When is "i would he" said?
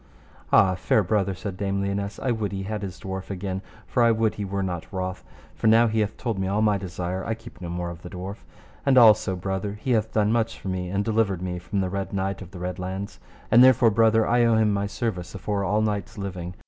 2.19-2.63, 4.01-4.43